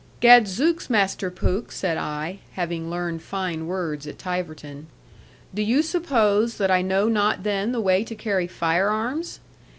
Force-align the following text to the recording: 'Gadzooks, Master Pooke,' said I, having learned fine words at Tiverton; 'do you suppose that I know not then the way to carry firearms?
'Gadzooks, 0.19 0.89
Master 0.89 1.29
Pooke,' 1.29 1.71
said 1.71 1.95
I, 1.95 2.39
having 2.53 2.89
learned 2.89 3.21
fine 3.21 3.67
words 3.67 4.07
at 4.07 4.17
Tiverton; 4.17 4.87
'do 5.53 5.61
you 5.61 5.83
suppose 5.83 6.57
that 6.57 6.71
I 6.71 6.81
know 6.81 7.07
not 7.07 7.43
then 7.43 7.71
the 7.71 7.81
way 7.81 8.03
to 8.05 8.15
carry 8.15 8.47
firearms? 8.47 9.41